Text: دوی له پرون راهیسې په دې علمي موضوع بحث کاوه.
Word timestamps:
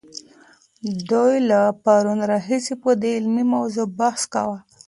دوی 1.09 1.33
له 1.49 1.59
پرون 1.83 2.19
راهیسې 2.31 2.73
په 2.83 2.89
دې 3.01 3.11
علمي 3.17 3.45
موضوع 3.53 3.87
بحث 3.99 4.21
کاوه. 4.33 4.57